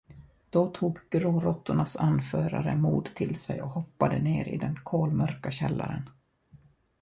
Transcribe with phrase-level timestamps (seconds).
[0.49, 6.09] Då tog gråråttornas anförare mod till sig och hoppade ner i den kolmörka källaren.